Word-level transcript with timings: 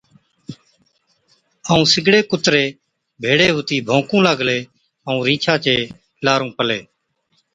ائُون 1.69 1.83
سِگڙي 1.93 2.21
ڪُتري 2.31 2.65
ڀيڙي 3.21 3.47
هُتِي 3.55 3.77
ڀوڪُون 3.87 4.21
لاگلي 4.27 4.59
ائُون 5.07 5.23
رِينڇا 5.27 5.53
چي 5.63 5.75
لارُون 6.25 6.51
پلي۔ 6.57 6.79